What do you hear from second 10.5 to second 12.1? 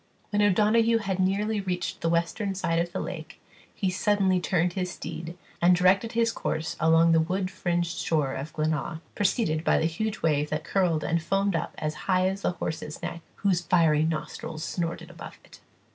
curled and foamed up as